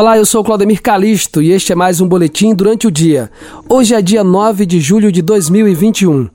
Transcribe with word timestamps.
Olá, 0.00 0.16
eu 0.16 0.24
sou 0.24 0.42
Claudemir 0.42 0.80
Calisto 0.80 1.42
e 1.42 1.50
este 1.50 1.72
é 1.72 1.74
mais 1.74 2.00
um 2.00 2.08
boletim 2.08 2.54
durante 2.54 2.86
o 2.86 2.90
dia. 2.90 3.30
Hoje 3.68 3.94
é 3.94 4.00
dia 4.00 4.24
9 4.24 4.64
de 4.64 4.80
julho 4.80 5.12
de 5.12 5.20
2021. 5.20 6.26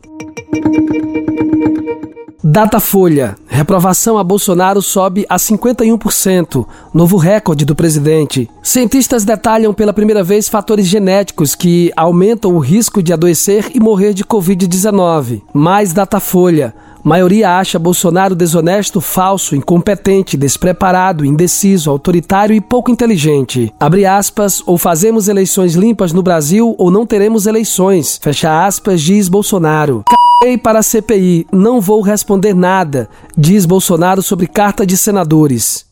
Datafolha. 2.44 3.36
Reprovação 3.47 4.20
a 4.20 4.24
Bolsonaro 4.24 4.83
sobe 4.83 5.26
a 5.28 5.38
51%, 5.38 6.63
novo 6.94 7.17
recorde 7.17 7.65
do 7.65 7.76
presidente. 7.76 8.47
Cientistas 8.62 9.26
detalham 9.26 9.74
pela 9.74 9.92
primeira 9.92 10.24
vez 10.24 10.47
fatores 10.47 10.86
genéticos 10.86 11.56
que 11.56 11.92
aumentam 11.97 12.54
o 12.54 12.60
risco 12.60 13.02
de 13.02 13.13
adoecer 13.13 13.72
e 13.74 13.79
morrer 13.79 14.13
de 14.13 14.24
Covid-19. 14.24 15.42
Mais 15.52 15.92
Datafolha. 15.92 16.72
Maioria 17.05 17.59
acha 17.59 17.77
Bolsonaro 17.77 18.34
desonesto, 18.34 18.99
falso, 18.99 19.55
incompetente, 19.55 20.35
despreparado, 20.35 21.23
indeciso, 21.23 21.91
autoritário 21.91 22.55
e 22.55 22.59
pouco 22.59 22.89
inteligente. 22.89 23.71
Abre 23.80 24.07
aspas, 24.07 24.63
ou 24.66 24.75
fazemos 24.75 25.27
eleições 25.27 25.75
limpas 25.75 26.11
no 26.11 26.23
Brasil 26.23 26.73
ou 26.80 26.89
não 26.89 27.05
teremos 27.05 27.45
eleições. 27.45 28.20
Fecha 28.20 28.66
aspas, 28.66 29.03
diz 29.03 29.30
Bolsonaro. 29.30 30.03
Ei 30.44 30.57
para 30.57 30.80
a 30.80 30.83
CPI, 30.83 31.45
não 31.52 31.80
vou 31.80 32.02
responder 32.02 32.55
nada, 32.55 33.08
diz 33.38 33.67
Bolsonaro 33.67 34.23
sobre 34.23 34.47
carta 34.47 34.83
de 34.83 34.97
senadores. 34.97 35.85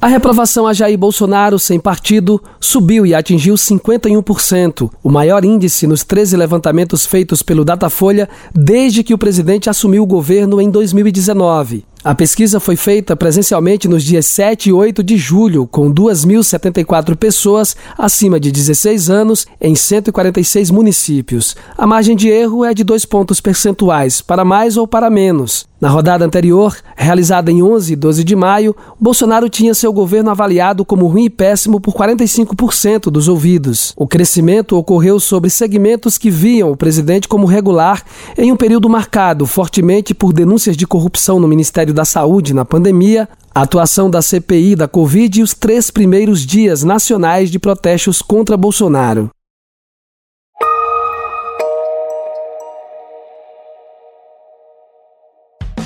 A 0.00 0.06
reprovação 0.06 0.64
a 0.64 0.72
Jair 0.72 0.96
Bolsonaro 0.96 1.58
sem 1.58 1.80
partido 1.80 2.40
subiu 2.60 3.04
e 3.04 3.16
atingiu 3.16 3.56
51%, 3.56 4.88
o 5.02 5.10
maior 5.10 5.44
índice 5.44 5.88
nos 5.88 6.04
13 6.04 6.36
levantamentos 6.36 7.04
feitos 7.04 7.42
pelo 7.42 7.64
Datafolha 7.64 8.28
desde 8.54 9.02
que 9.02 9.12
o 9.12 9.18
presidente 9.18 9.68
assumiu 9.68 10.04
o 10.04 10.06
governo 10.06 10.60
em 10.60 10.70
2019. 10.70 11.84
A 12.04 12.14
pesquisa 12.14 12.60
foi 12.60 12.76
feita 12.76 13.16
presencialmente 13.16 13.88
nos 13.88 14.04
dias 14.04 14.24
7 14.26 14.68
e 14.68 14.72
8 14.72 15.02
de 15.02 15.16
julho, 15.16 15.66
com 15.66 15.92
2.074 15.92 17.16
pessoas 17.16 17.76
acima 17.98 18.38
de 18.38 18.52
16 18.52 19.10
anos 19.10 19.46
em 19.60 19.74
146 19.74 20.70
municípios. 20.70 21.56
A 21.76 21.88
margem 21.88 22.14
de 22.14 22.28
erro 22.28 22.64
é 22.64 22.72
de 22.72 22.84
dois 22.84 23.04
pontos 23.04 23.40
percentuais, 23.40 24.20
para 24.20 24.44
mais 24.44 24.76
ou 24.76 24.86
para 24.86 25.10
menos. 25.10 25.66
Na 25.80 25.88
rodada 25.88 26.24
anterior, 26.24 26.76
realizada 26.96 27.52
em 27.52 27.62
11 27.62 27.92
e 27.92 27.96
12 27.96 28.24
de 28.24 28.34
maio, 28.34 28.74
Bolsonaro 28.98 29.48
tinha 29.48 29.72
seu 29.74 29.92
governo 29.92 30.28
avaliado 30.28 30.84
como 30.84 31.06
ruim 31.06 31.26
e 31.26 31.30
péssimo 31.30 31.80
por 31.80 31.94
45% 31.94 33.10
dos 33.12 33.28
ouvidos. 33.28 33.92
O 33.96 34.04
crescimento 34.04 34.76
ocorreu 34.76 35.20
sobre 35.20 35.48
segmentos 35.48 36.18
que 36.18 36.30
viam 36.30 36.72
o 36.72 36.76
presidente 36.76 37.28
como 37.28 37.46
regular 37.46 38.02
em 38.36 38.50
um 38.50 38.56
período 38.56 38.88
marcado 38.88 39.46
fortemente 39.46 40.12
por 40.12 40.32
denúncias 40.32 40.76
de 40.76 40.84
corrupção 40.84 41.38
no 41.38 41.46
Ministério 41.46 41.87
Ministério 41.88 41.94
da 41.94 42.04
Saúde 42.04 42.54
na 42.54 42.64
pandemia, 42.64 43.28
a 43.54 43.62
atuação 43.62 44.10
da 44.10 44.20
CPI 44.20 44.76
da 44.76 44.86
Covid 44.86 45.40
e 45.40 45.42
os 45.42 45.54
três 45.54 45.90
primeiros 45.90 46.44
dias 46.44 46.84
nacionais 46.84 47.50
de 47.50 47.58
protestos 47.58 48.20
contra 48.20 48.56
Bolsonaro. 48.56 49.30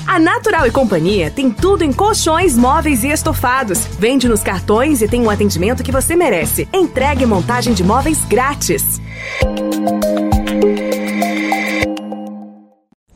A 0.06 0.18
Natural 0.18 0.66
e 0.66 0.70
Companhia 0.70 1.30
tem 1.30 1.50
tudo 1.50 1.82
em 1.82 1.92
colchões, 1.92 2.56
móveis 2.56 3.02
e 3.02 3.08
estofados. 3.08 3.78
Vende 3.98 4.28
nos 4.28 4.42
cartões 4.42 5.00
e 5.00 5.08
tem 5.08 5.22
um 5.22 5.30
atendimento 5.30 5.82
que 5.82 5.92
você 5.92 6.14
merece. 6.14 6.68
Entregue 6.72 7.24
montagem 7.24 7.72
de 7.72 7.82
móveis 7.82 8.18
grátis. 8.26 9.00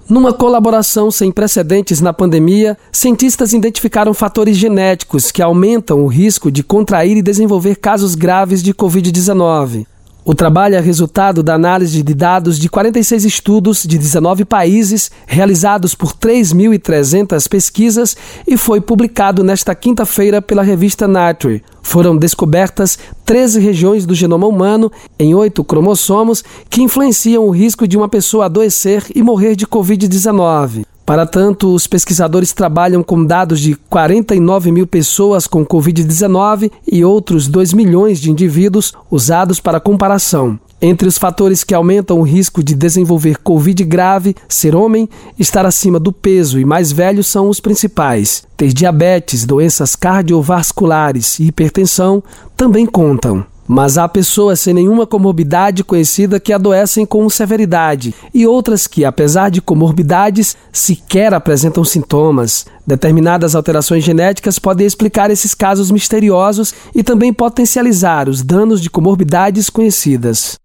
Numa 0.09 0.33
colaboração 0.33 1.11
sem 1.11 1.33
precedentes 1.33 2.01
na 2.01 2.13
pandemia, 2.13 2.79
cientistas 2.93 3.53
identificaram 3.53 4.15
fatores 4.15 4.57
genéticos 4.57 5.33
que 5.33 5.43
aumentam 5.43 6.05
o 6.05 6.07
risco 6.07 6.49
de 6.49 6.63
contrair 6.63 7.17
e 7.17 7.23
desenvolver 7.23 7.75
casos 7.77 8.15
graves 8.15 8.63
de 8.63 8.73
Covid-19. 8.73 9.85
O 10.25 10.35
trabalho 10.35 10.77
é 10.77 10.81
resultado 10.81 11.43
da 11.43 11.55
análise 11.55 12.03
de 12.03 12.15
dados 12.15 12.59
de 12.59 12.69
46 12.69 13.25
estudos 13.25 13.83
de 13.85 13.97
19 13.97 14.45
países, 14.45 15.11
realizados 15.27 15.95
por 15.95 16.13
3.300 16.13 17.49
pesquisas 17.49 18.17
e 18.47 18.57
foi 18.57 18.81
publicado 18.81 19.43
nesta 19.43 19.75
quinta-feira 19.75 20.41
pela 20.41 20.63
revista 20.63 21.07
Nature. 21.09 21.63
Foram 21.81 22.17
descobertas 22.17 22.99
13 23.27 23.59
regiões 23.59 24.07
do 24.07 24.15
genoma 24.15 24.47
humano 24.47 24.91
em 25.19 25.35
oito 25.35 25.65
cromossomos 25.65 26.45
que 26.71 26.81
influenciam 26.81 27.45
o 27.45 27.51
risco 27.51 27.87
de 27.87 27.97
uma 27.97 28.09
pessoa 28.09 28.45
adoecer 28.45 29.05
e 29.17 29.21
morrer 29.21 29.57
de 29.57 29.67
Covid-19. 29.67 30.87
Para 31.07 31.25
tanto, 31.25 31.73
os 31.73 31.87
pesquisadores 31.87 32.53
trabalham 32.53 33.01
com 33.01 33.25
dados 33.25 33.61
de 33.61 33.77
49 33.89 34.73
mil 34.73 34.89
pessoas 34.89 35.47
com 35.47 35.65
Covid-19 35.65 36.69
e 36.91 37.05
outros 37.05 37.47
2 37.47 37.73
milhões 37.75 38.19
de 38.19 38.29
indivíduos 38.29 38.93
usados 39.09 39.61
para 39.61 39.79
comparação. 39.79 40.59
Entre 40.83 41.07
os 41.07 41.17
fatores 41.17 41.63
que 41.63 41.73
aumentam 41.73 42.19
o 42.19 42.25
risco 42.25 42.61
de 42.61 42.75
desenvolver 42.75 43.39
Covid 43.39 43.85
grave, 43.85 44.35
ser 44.49 44.75
homem, 44.75 45.09
estar 45.39 45.65
acima 45.65 46.01
do 46.01 46.13
peso 46.13 46.59
e 46.59 46.65
mais 46.65 46.91
velho 46.91 47.23
são 47.23 47.49
os 47.49 47.61
principais. 47.61 48.43
Ter 48.57 48.73
diabetes, 48.73 49.45
doenças 49.45 49.95
cardiovasculares 49.95 51.39
e 51.39 51.45
hipertensão 51.45 52.21
também 52.57 52.85
contam. 52.85 53.47
Mas 53.67 53.99
há 53.99 54.09
pessoas 54.09 54.61
sem 54.61 54.73
nenhuma 54.73 55.07
comorbidade 55.07 55.83
conhecida 55.83 56.39
que 56.39 56.53
adoecem 56.53 57.05
com 57.05 57.29
severidade 57.29 58.15
e 58.33 58.47
outras 58.47 58.87
que, 58.87 59.05
apesar 59.05 59.51
de 59.51 59.61
comorbidades, 59.61 60.57
sequer 60.73 61.35
apresentam 61.35 61.85
sintomas. 61.85 62.67
Determinadas 62.87 63.55
alterações 63.55 64.05
genéticas 64.05 64.59
podem 64.59 64.87
explicar 64.87 65.31
esses 65.31 65.55
casos 65.55 65.91
misteriosos 65.91 66.75
e 66.95 67.03
também 67.03 67.33
potencializar 67.33 68.29
os 68.29 68.43
danos 68.43 68.81
de 68.81 68.89
comorbidades 68.89 69.69
conhecidas. 69.69 70.57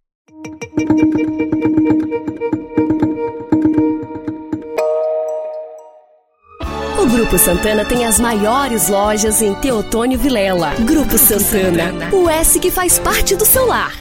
Grupo 7.12 7.38
Santana 7.38 7.84
tem 7.84 8.06
as 8.06 8.22
maiores 8.22 8.88
lojas 8.88 9.42
em 9.42 9.54
Teotônio 9.56 10.18
Vilela. 10.18 10.74
Grupo 10.80 11.18
Santana, 11.18 12.10
o 12.14 12.30
S 12.30 12.58
que 12.58 12.72
faz 12.72 12.98
parte 13.00 13.36
do 13.36 13.44
seu 13.44 13.68
lar. 13.68 13.92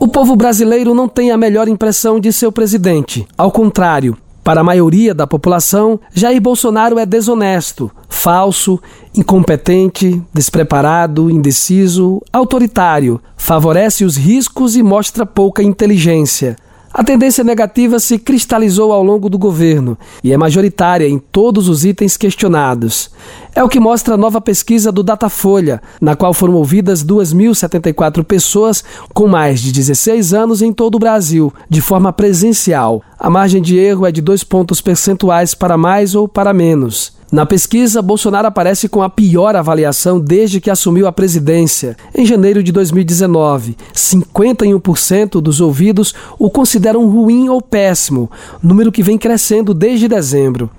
O 0.00 0.08
povo 0.08 0.34
brasileiro 0.34 0.92
não 0.92 1.06
tem 1.06 1.30
a 1.30 1.36
melhor 1.36 1.68
impressão 1.68 2.18
de 2.18 2.32
seu 2.32 2.50
presidente. 2.50 3.28
Ao 3.38 3.52
contrário, 3.52 4.18
para 4.42 4.60
a 4.60 4.64
maioria 4.64 5.14
da 5.14 5.24
população, 5.24 6.00
Jair 6.12 6.40
Bolsonaro 6.40 6.98
é 6.98 7.06
desonesto, 7.06 7.88
falso, 8.08 8.82
incompetente, 9.16 10.20
despreparado, 10.34 11.30
indeciso, 11.30 12.20
autoritário, 12.32 13.20
favorece 13.36 14.04
os 14.04 14.16
riscos 14.16 14.74
e 14.74 14.82
mostra 14.82 15.24
pouca 15.24 15.62
inteligência. 15.62 16.56
A 16.98 17.04
tendência 17.04 17.44
negativa 17.44 18.00
se 18.00 18.18
cristalizou 18.18 18.90
ao 18.90 19.02
longo 19.02 19.28
do 19.28 19.36
governo 19.36 19.98
e 20.24 20.32
é 20.32 20.36
majoritária 20.38 21.06
em 21.06 21.18
todos 21.18 21.68
os 21.68 21.84
itens 21.84 22.16
questionados. 22.16 23.10
É 23.54 23.62
o 23.62 23.68
que 23.68 23.78
mostra 23.78 24.14
a 24.14 24.16
nova 24.16 24.40
pesquisa 24.40 24.90
do 24.90 25.02
Datafolha, 25.02 25.82
na 26.00 26.16
qual 26.16 26.32
foram 26.32 26.54
ouvidas 26.54 27.04
2.074 27.04 28.24
pessoas 28.24 28.82
com 29.12 29.28
mais 29.28 29.60
de 29.60 29.72
16 29.72 30.32
anos 30.32 30.62
em 30.62 30.72
todo 30.72 30.94
o 30.94 30.98
Brasil, 30.98 31.52
de 31.68 31.82
forma 31.82 32.14
presencial. 32.14 33.02
A 33.18 33.28
margem 33.28 33.60
de 33.60 33.76
erro 33.76 34.06
é 34.06 34.10
de 34.10 34.22
dois 34.22 34.42
pontos 34.42 34.80
percentuais 34.80 35.52
para 35.52 35.76
mais 35.76 36.14
ou 36.14 36.26
para 36.26 36.54
menos. 36.54 37.15
Na 37.30 37.44
pesquisa, 37.44 38.00
Bolsonaro 38.00 38.46
aparece 38.46 38.88
com 38.88 39.02
a 39.02 39.10
pior 39.10 39.56
avaliação 39.56 40.20
desde 40.20 40.60
que 40.60 40.70
assumiu 40.70 41.08
a 41.08 41.12
presidência. 41.12 41.96
Em 42.14 42.24
janeiro 42.24 42.62
de 42.62 42.70
2019, 42.70 43.76
51% 43.92 45.40
dos 45.40 45.60
ouvidos 45.60 46.14
o 46.38 46.48
consideram 46.48 47.08
ruim 47.08 47.48
ou 47.48 47.60
péssimo, 47.60 48.30
número 48.62 48.92
que 48.92 49.02
vem 49.02 49.18
crescendo 49.18 49.74
desde 49.74 50.06
dezembro. 50.06 50.70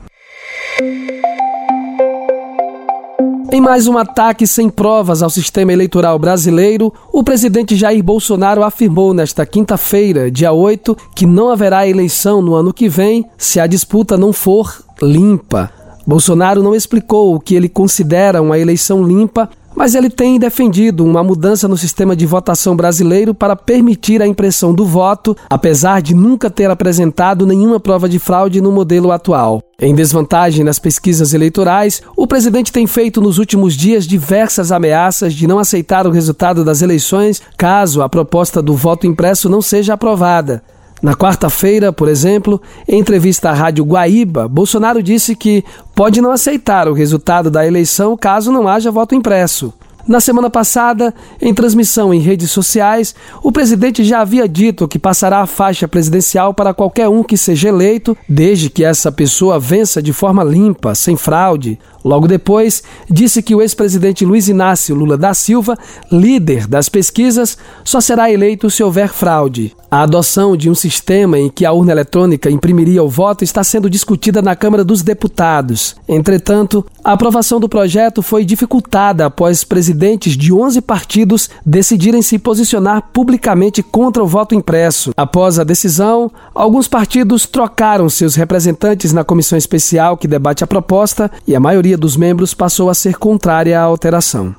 Em 3.52 3.62
mais 3.62 3.88
um 3.88 3.98
ataque 3.98 4.46
sem 4.46 4.70
provas 4.70 5.24
ao 5.24 5.30
sistema 5.30 5.74
eleitoral 5.74 6.20
brasileiro, 6.20 6.94
o 7.12 7.24
presidente 7.24 7.76
Jair 7.76 8.04
Bolsonaro 8.04 8.64
afirmou 8.64 9.14
nesta 9.14 9.46
quinta-feira, 9.46 10.30
dia 10.30 10.52
8, 10.52 10.96
que 11.16 11.26
não 11.26 11.50
haverá 11.50 11.88
eleição 11.88 12.42
no 12.42 12.56
ano 12.56 12.74
que 12.74 12.88
vem 12.88 13.26
se 13.38 13.60
a 13.60 13.68
disputa 13.68 14.18
não 14.18 14.32
for 14.32 14.84
limpa. 15.02 15.77
Bolsonaro 16.08 16.64
não 16.64 16.74
explicou 16.74 17.36
o 17.36 17.40
que 17.40 17.54
ele 17.54 17.68
considera 17.68 18.42
uma 18.42 18.58
eleição 18.58 19.04
limpa, 19.04 19.50
mas 19.76 19.94
ele 19.94 20.10
tem 20.10 20.40
defendido 20.40 21.04
uma 21.04 21.22
mudança 21.22 21.68
no 21.68 21.78
sistema 21.78 22.16
de 22.16 22.26
votação 22.26 22.78
brasileiro 22.78 23.36
para 23.36 23.58
permitir 23.58 24.22
a 24.22 24.28
impressão 24.28 24.74
do 24.74 24.86
voto, 24.86 25.36
apesar 25.50 26.02
de 26.02 26.16
nunca 26.16 26.50
ter 26.50 26.70
apresentado 26.70 27.46
nenhuma 27.46 27.78
prova 27.78 28.08
de 28.08 28.20
fraude 28.20 28.62
no 28.62 28.72
modelo 28.72 29.12
atual. 29.12 29.62
Em 29.82 29.94
desvantagem 29.94 30.64
nas 30.64 30.80
pesquisas 30.80 31.34
eleitorais, 31.34 32.02
o 32.16 32.26
presidente 32.26 32.72
tem 32.72 32.88
feito 32.88 33.20
nos 33.20 33.38
últimos 33.38 33.76
dias 33.76 34.08
diversas 34.08 34.72
ameaças 34.72 35.34
de 35.34 35.46
não 35.46 35.60
aceitar 35.60 36.08
o 36.08 36.12
resultado 36.12 36.64
das 36.64 36.82
eleições 36.82 37.42
caso 37.58 38.02
a 38.02 38.08
proposta 38.08 38.62
do 38.62 38.74
voto 38.74 39.06
impresso 39.06 39.50
não 39.50 39.62
seja 39.62 39.94
aprovada. 39.94 40.64
Na 41.02 41.14
quarta-feira, 41.14 41.94
por 41.94 42.08
exemplo, 42.08 42.60
em 42.88 43.00
entrevista 43.00 43.52
à 43.52 43.54
Rádio 43.54 43.86
Guaíba, 43.86 44.48
Bolsonaro 44.48 45.04
disse 45.04 45.36
que 45.36 45.64
pode 45.98 46.22
não 46.22 46.32
aceitar 46.32 46.88
o 46.88 46.94
resultado 46.94 47.50
da 47.50 47.66
eleição 47.66 48.16
caso 48.16 48.52
não 48.52 48.68
haja 48.68 48.92
voto 48.92 49.16
impresso. 49.16 49.74
Na 50.08 50.22
semana 50.22 50.50
passada, 50.50 51.14
em 51.42 51.54
transmissão 51.54 52.14
em 52.14 52.22
redes 52.22 52.50
sociais, 52.50 53.14
o 53.44 53.52
presidente 53.52 54.06
já 54.06 54.22
havia 54.22 54.48
dito 54.48 54.88
que 54.88 54.98
passará 54.98 55.42
a 55.42 55.46
faixa 55.46 55.86
presidencial 55.86 56.54
para 56.54 56.74
qualquer 56.74 57.10
um 57.10 57.22
que 57.22 57.36
seja 57.36 57.68
eleito, 57.68 58.18
desde 58.28 58.70
que 58.70 58.86
essa 58.86 59.12
pessoa 59.12 59.60
vença 59.60 60.02
de 60.02 60.14
forma 60.14 60.46
limpa, 60.46 60.96
sem 60.96 61.18
fraude. 61.18 61.78
Logo 62.06 62.26
depois, 62.26 62.84
disse 63.10 63.42
que 63.44 63.54
o 63.54 63.62
ex-presidente 63.62 64.24
Luiz 64.24 64.48
Inácio 64.48 64.96
Lula 64.96 65.18
da 65.18 65.34
Silva, 65.34 65.78
líder 66.10 66.66
das 66.66 66.88
pesquisas, 66.88 67.58
só 67.84 68.00
será 68.00 68.32
eleito 68.32 68.70
se 68.70 68.82
houver 68.82 69.10
fraude. 69.10 69.76
A 69.92 70.04
adoção 70.04 70.56
de 70.56 70.70
um 70.70 70.76
sistema 70.76 71.38
em 71.38 71.50
que 71.50 71.66
a 71.66 71.74
urna 71.74 71.92
eletrônica 71.92 72.50
imprimiria 72.50 73.04
o 73.04 73.10
voto 73.10 73.44
está 73.44 73.62
sendo 73.62 73.90
discutida 73.90 74.42
na 74.42 74.56
Câmara 74.56 74.86
dos 74.86 75.02
Deputados. 75.02 75.98
Entretanto, 76.08 76.86
a 77.04 77.12
aprovação 77.12 77.60
do 77.60 77.68
projeto 77.68 78.22
foi 78.22 78.46
dificultada 78.46 79.26
após 79.26 79.66
presidentes 79.98 80.38
de 80.38 80.54
11 80.54 80.80
partidos 80.82 81.50
decidirem 81.66 82.22
se 82.22 82.38
posicionar 82.38 83.10
publicamente 83.12 83.82
contra 83.82 84.24
o 84.24 84.28
voto 84.28 84.54
impresso. 84.54 85.12
Após 85.18 85.58
a 85.58 85.64
decisão, 85.64 86.32
alguns 86.54 86.88
partidos 86.88 87.48
trocaram 87.48 88.08
seus 88.08 88.36
representantes 88.36 89.12
na 89.12 89.24
comissão 89.24 89.58
especial 89.58 90.16
que 90.16 90.28
debate 90.28 90.64
a 90.64 90.68
proposta 90.68 91.32
e 91.48 91.56
a 91.56 91.60
maioria 91.60 91.98
dos 91.98 92.16
membros 92.16 92.54
passou 92.54 92.92
a 92.92 92.94
ser 92.94 93.18
contrária 93.18 93.80
à 93.80 93.84
alteração. 93.84 94.56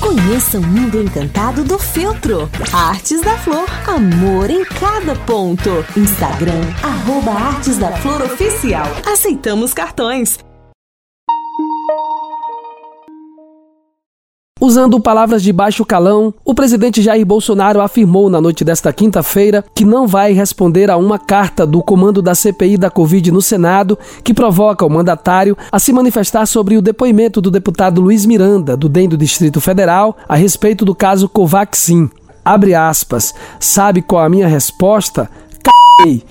Conheça 0.00 0.58
o 0.58 0.62
mundo 0.62 1.00
encantado 1.00 1.62
do 1.62 1.78
feltro. 1.78 2.50
Artes 2.72 3.20
da 3.20 3.38
Flor, 3.38 3.68
amor 3.86 4.50
em 4.50 4.64
cada 4.64 5.14
ponto. 5.24 5.70
Instagram, 5.96 6.60
arroba 6.82 7.30
Artes 7.30 7.78
da 7.78 7.92
Flor 7.92 8.22
Oficial. 8.22 8.86
Aceitamos 9.06 9.72
cartões. 9.72 10.38
Usando 14.64 15.00
palavras 15.00 15.42
de 15.42 15.52
baixo 15.52 15.84
calão, 15.84 16.32
o 16.44 16.54
presidente 16.54 17.02
Jair 17.02 17.26
Bolsonaro 17.26 17.80
afirmou 17.80 18.30
na 18.30 18.40
noite 18.40 18.64
desta 18.64 18.92
quinta-feira 18.92 19.64
que 19.74 19.84
não 19.84 20.06
vai 20.06 20.32
responder 20.32 20.88
a 20.88 20.96
uma 20.96 21.18
carta 21.18 21.66
do 21.66 21.82
comando 21.82 22.22
da 22.22 22.32
CPI 22.32 22.76
da 22.76 22.88
Covid 22.88 23.32
no 23.32 23.42
Senado 23.42 23.98
que 24.22 24.32
provoca 24.32 24.86
o 24.86 24.88
mandatário 24.88 25.58
a 25.72 25.80
se 25.80 25.92
manifestar 25.92 26.46
sobre 26.46 26.76
o 26.76 26.80
depoimento 26.80 27.40
do 27.40 27.50
deputado 27.50 28.00
Luiz 28.00 28.24
Miranda, 28.24 28.76
do 28.76 28.88
DEM 28.88 29.08
do 29.08 29.16
Distrito 29.16 29.60
Federal, 29.60 30.16
a 30.28 30.36
respeito 30.36 30.84
do 30.84 30.94
caso 30.94 31.28
Covaxin. 31.28 32.08
Abre 32.44 32.72
aspas. 32.72 33.34
Sabe 33.58 34.00
qual 34.00 34.24
a 34.24 34.28
minha 34.28 34.46
resposta? 34.46 35.28
Caguei 35.60 36.22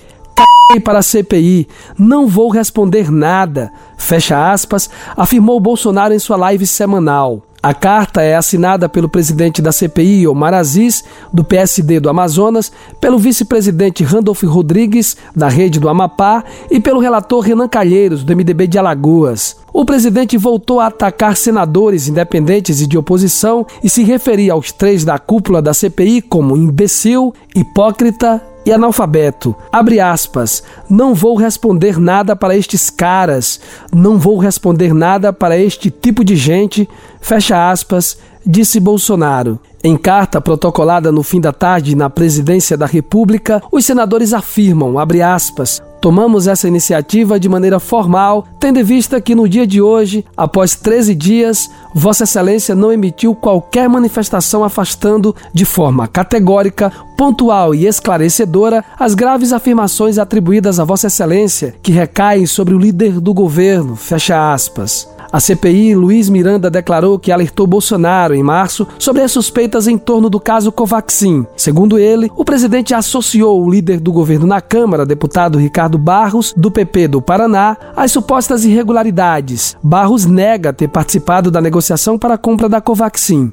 para 0.82 1.00
a 1.00 1.02
CPI, 1.02 1.68
não 1.98 2.26
vou 2.26 2.48
responder 2.48 3.12
nada, 3.12 3.70
fecha 3.98 4.50
aspas, 4.50 4.88
afirmou 5.14 5.60
Bolsonaro 5.60 6.14
em 6.14 6.18
sua 6.18 6.38
live 6.38 6.66
semanal. 6.66 7.42
A 7.62 7.72
carta 7.72 8.20
é 8.22 8.34
assinada 8.34 8.88
pelo 8.88 9.08
presidente 9.08 9.62
da 9.62 9.70
CPI, 9.70 10.26
Omar 10.26 10.52
Aziz, 10.52 11.04
do 11.32 11.44
PSD 11.44 12.00
do 12.00 12.10
Amazonas, 12.10 12.72
pelo 13.00 13.20
vice-presidente 13.20 14.02
Randolph 14.02 14.42
Rodrigues, 14.42 15.16
da 15.34 15.48
Rede 15.48 15.78
do 15.78 15.88
Amapá, 15.88 16.42
e 16.68 16.80
pelo 16.80 16.98
relator 16.98 17.38
Renan 17.38 17.68
Calheiros, 17.68 18.24
do 18.24 18.34
MDB 18.34 18.66
de 18.66 18.78
Alagoas. 18.78 19.58
O 19.72 19.84
presidente 19.84 20.36
voltou 20.36 20.80
a 20.80 20.86
atacar 20.86 21.36
senadores 21.36 22.08
independentes 22.08 22.80
e 22.80 22.86
de 22.86 22.98
oposição 22.98 23.64
e 23.80 23.88
se 23.88 24.02
referia 24.02 24.54
aos 24.54 24.72
três 24.72 25.04
da 25.04 25.16
cúpula 25.16 25.62
da 25.62 25.72
CPI 25.72 26.20
como 26.20 26.56
imbecil, 26.56 27.32
hipócrita 27.54 28.42
e 28.64 28.72
analfabeto. 28.72 29.54
Abre 29.70 30.00
aspas. 30.00 30.62
Não 30.88 31.14
vou 31.14 31.36
responder 31.36 31.98
nada 31.98 32.36
para 32.36 32.56
estes 32.56 32.90
caras. 32.90 33.60
Não 33.92 34.18
vou 34.18 34.38
responder 34.38 34.94
nada 34.94 35.32
para 35.32 35.58
este 35.58 35.90
tipo 35.90 36.24
de 36.24 36.36
gente. 36.36 36.88
Fecha 37.20 37.70
aspas, 37.70 38.18
disse 38.44 38.80
Bolsonaro. 38.80 39.58
Em 39.84 39.96
carta 39.96 40.40
protocolada 40.40 41.10
no 41.10 41.24
fim 41.24 41.40
da 41.40 41.52
tarde 41.52 41.96
na 41.96 42.08
presidência 42.08 42.76
da 42.76 42.86
República, 42.86 43.60
os 43.72 43.84
senadores 43.84 44.32
afirmam, 44.32 44.94
aspas, 45.24 45.82
Tomamos 46.00 46.48
essa 46.48 46.66
iniciativa 46.66 47.38
de 47.38 47.48
maneira 47.48 47.78
formal, 47.78 48.44
tendo 48.58 48.80
em 48.80 48.82
vista 48.82 49.20
que 49.20 49.36
no 49.36 49.48
dia 49.48 49.64
de 49.64 49.80
hoje, 49.80 50.24
após 50.36 50.74
13 50.74 51.14
dias, 51.14 51.70
Vossa 51.94 52.24
Excelência 52.24 52.74
não 52.74 52.92
emitiu 52.92 53.36
qualquer 53.36 53.88
manifestação 53.88 54.64
afastando 54.64 55.34
de 55.54 55.64
forma 55.64 56.08
categórica, 56.08 56.92
pontual 57.16 57.72
e 57.72 57.86
esclarecedora 57.86 58.84
as 58.98 59.14
graves 59.14 59.52
afirmações 59.52 60.18
atribuídas 60.18 60.80
a 60.80 60.84
Vossa 60.84 61.06
Excelência, 61.06 61.74
que 61.80 61.92
recaem 61.92 62.46
sobre 62.46 62.74
o 62.74 62.78
líder 62.78 63.20
do 63.20 63.32
governo. 63.32 63.94
Fecha 63.94 64.52
aspas. 64.52 65.08
A 65.32 65.40
CPI, 65.40 65.94
Luiz 65.94 66.28
Miranda 66.28 66.70
declarou 66.70 67.18
que 67.18 67.32
alertou 67.32 67.66
Bolsonaro 67.66 68.34
em 68.34 68.42
março 68.42 68.86
sobre 68.98 69.22
as 69.22 69.32
suspeitas 69.32 69.88
em 69.88 69.96
torno 69.96 70.28
do 70.28 70.38
caso 70.38 70.70
Covaxin. 70.70 71.46
Segundo 71.56 71.98
ele, 71.98 72.30
o 72.36 72.44
presidente 72.44 72.94
associou 72.94 73.64
o 73.64 73.70
líder 73.70 73.98
do 73.98 74.12
governo 74.12 74.46
na 74.46 74.60
Câmara, 74.60 75.06
deputado 75.06 75.58
Ricardo 75.58 75.96
Barros, 75.96 76.52
do 76.54 76.70
PP 76.70 77.08
do 77.08 77.22
Paraná, 77.22 77.78
às 77.96 78.12
supostas 78.12 78.64
irregularidades. 78.66 79.74
Barros 79.82 80.26
nega 80.26 80.72
ter 80.72 80.88
participado 80.88 81.50
da 81.50 81.62
negociação 81.62 82.18
para 82.18 82.34
a 82.34 82.38
compra 82.38 82.68
da 82.68 82.80
Covaxin. 82.82 83.52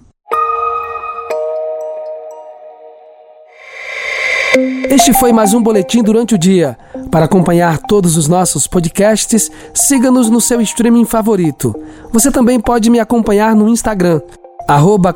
Este 4.90 5.14
foi 5.14 5.32
mais 5.32 5.54
um 5.54 5.62
boletim 5.62 6.02
durante 6.02 6.36
o 6.36 6.38
dia. 6.38 6.78
Para 7.12 7.26
acompanhar 7.26 7.78
todos 7.78 8.18
os 8.18 8.28
nossos 8.28 8.68
podcasts, 8.68 9.52
siga-nos 9.74 10.30
no 10.30 10.42
seu 10.42 10.62
streaming 10.62 11.06
favorito. 11.06 11.76
Você 12.12 12.32
também 12.32 12.60
pode 12.60 12.90
me 12.90 13.00
acompanhar 13.00 13.56
no 13.56 13.70
Instagram, 13.70 14.22
arroba 14.68 15.14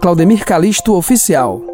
Oficial. 0.88 1.73